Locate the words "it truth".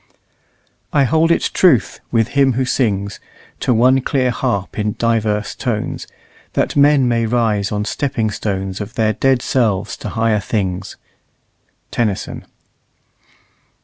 1.29-1.99